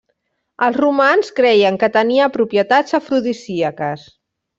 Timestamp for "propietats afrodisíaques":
2.39-4.09